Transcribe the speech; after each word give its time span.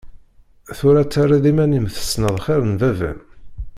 Tura 0.77 1.03
terriḍ 1.11 1.45
iman-im 1.51 1.87
tessneḍ 1.95 2.35
xir 2.45 2.61
n 2.65 2.73
baba-m. 2.79 3.19